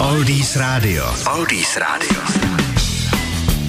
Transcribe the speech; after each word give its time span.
Oldies 0.00 0.56
Radio. 0.56 1.04
Oldies 1.36 1.76
Radio. 1.76 2.20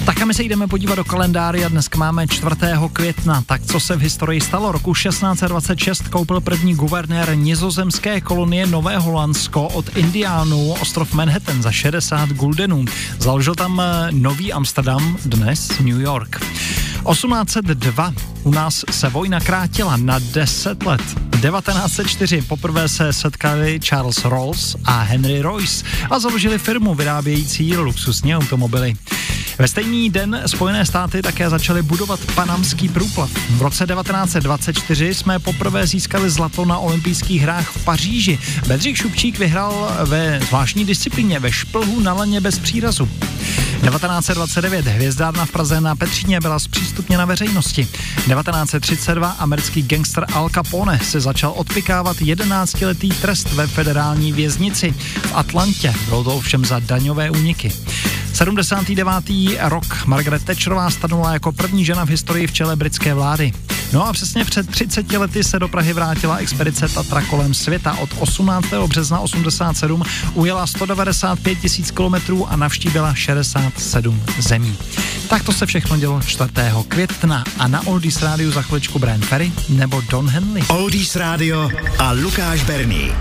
Tak 0.04 0.22
a 0.22 0.24
my 0.24 0.34
se 0.34 0.42
jdeme 0.42 0.66
podívat 0.66 0.94
do 0.94 1.04
kalendáře 1.04 1.64
a 1.64 1.68
dneska 1.68 1.98
máme 1.98 2.26
4. 2.26 2.56
května. 2.92 3.42
Tak 3.46 3.62
co 3.62 3.80
se 3.80 3.96
v 3.96 4.00
historii 4.00 4.40
stalo? 4.40 4.72
Roku 4.72 4.94
1626 4.94 6.08
koupil 6.08 6.40
první 6.40 6.74
guvernér 6.74 7.36
nizozemské 7.36 8.20
kolonie 8.20 8.66
Nové 8.66 8.98
Holandsko 8.98 9.68
od 9.68 9.96
Indiánů 9.96 10.72
ostrov 10.72 11.14
Manhattan 11.14 11.62
za 11.62 11.72
60 11.72 12.28
guldenů. 12.28 12.84
Založil 13.18 13.54
tam 13.54 13.80
eh, 13.80 14.08
Nový 14.12 14.52
Amsterdam, 14.52 15.16
dnes 15.24 15.78
New 15.78 16.00
York. 16.00 16.40
1802 17.10 18.14
u 18.42 18.50
nás 18.50 18.84
se 18.90 19.08
vojna 19.08 19.40
krátila 19.40 19.96
na 19.96 20.18
10 20.18 20.82
let. 20.82 21.31
1904 21.42 22.42
poprvé 22.42 22.88
se 22.88 23.12
setkali 23.12 23.80
Charles 23.80 24.24
Rolls 24.24 24.76
a 24.84 25.02
Henry 25.02 25.40
Royce 25.40 25.84
a 26.10 26.18
založili 26.18 26.58
firmu 26.58 26.94
vyrábějící 26.94 27.76
luxusní 27.76 28.36
automobily. 28.36 28.94
Ve 29.62 29.68
stejný 29.68 30.10
den 30.10 30.42
Spojené 30.46 30.86
státy 30.86 31.22
také 31.22 31.50
začaly 31.50 31.82
budovat 31.82 32.20
panamský 32.34 32.88
průplav. 32.88 33.30
V 33.50 33.62
roce 33.62 33.86
1924 33.86 35.14
jsme 35.14 35.38
poprvé 35.38 35.86
získali 35.86 36.30
zlato 36.30 36.64
na 36.64 36.78
olympijských 36.78 37.42
hrách 37.42 37.70
v 37.70 37.84
Paříži. 37.84 38.38
Bedřich 38.66 38.96
Šupčík 38.96 39.38
vyhrál 39.38 39.96
ve 40.04 40.40
zvláštní 40.40 40.84
disciplíně 40.84 41.38
ve 41.38 41.52
šplhu 41.52 42.00
na 42.00 42.12
laně 42.12 42.40
bez 42.40 42.58
přírazu. 42.58 43.08
1929 43.82 44.86
hvězdárna 44.86 45.46
v 45.46 45.50
Praze 45.50 45.80
na 45.80 45.96
Petříně 45.96 46.40
byla 46.40 46.58
zpřístupněna 46.58 47.24
veřejnosti. 47.24 47.84
1932 47.84 49.30
americký 49.30 49.82
gangster 49.82 50.26
Al 50.32 50.50
Capone 50.50 51.00
se 51.02 51.20
začal 51.20 51.52
odpikávat 51.56 52.16
11-letý 52.16 53.08
trest 53.08 53.52
ve 53.52 53.66
federální 53.66 54.32
věznici 54.32 54.94
v 55.22 55.32
Atlantě. 55.34 55.94
Bylo 56.08 56.24
to 56.24 56.36
ovšem 56.36 56.64
za 56.64 56.78
daňové 56.78 57.30
úniky. 57.30 57.72
79. 58.42 59.58
rok 59.60 60.06
Margaret 60.06 60.44
Thatcherová 60.44 60.90
stanula 60.90 61.32
jako 61.32 61.52
první 61.52 61.84
žena 61.84 62.06
v 62.06 62.08
historii 62.08 62.46
v 62.46 62.52
čele 62.52 62.76
britské 62.76 63.14
vlády. 63.14 63.52
No 63.92 64.06
a 64.06 64.12
přesně 64.12 64.44
před 64.44 64.70
30 64.70 65.12
lety 65.12 65.44
se 65.44 65.58
do 65.58 65.68
Prahy 65.68 65.92
vrátila 65.92 66.36
expedice 66.36 66.88
Tatra 66.88 67.22
kolem 67.22 67.54
světa. 67.54 67.96
Od 68.00 68.10
18. 68.18 68.66
března 68.86 69.20
87 69.20 70.02
ujela 70.34 70.66
195 70.66 71.58
tisíc 71.58 71.90
kilometrů 71.90 72.48
a 72.48 72.56
navštívila 72.56 73.14
67 73.14 74.22
zemí. 74.38 74.78
Tak 75.28 75.42
to 75.42 75.52
se 75.52 75.66
všechno 75.66 75.96
dělo 75.96 76.20
4. 76.26 76.50
května 76.88 77.44
a 77.58 77.68
na 77.68 77.86
Oldies 77.86 78.22
rádiu 78.22 78.50
za 78.50 78.62
chviličku 78.62 78.98
Brian 78.98 79.20
Ferry 79.20 79.52
nebo 79.68 80.02
Don 80.10 80.28
Henley. 80.28 80.62
Oldies 80.68 81.16
Radio 81.16 81.70
a 81.98 82.12
Lukáš 82.12 82.62
Berný. 82.62 83.12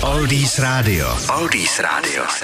Oldies 0.00 0.58
Radio. 0.58 1.18
Oldies 1.28 1.78
Radio. 1.78 2.26